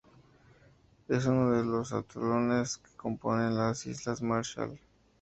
Es 1.09 1.27
uno 1.27 1.51
de 1.51 1.63
los 1.63 1.93
atolones 1.93 2.79
que 2.79 2.89
componen 2.97 3.53
las 3.55 3.85
islas 3.85 4.19
Marshall. 4.23 4.79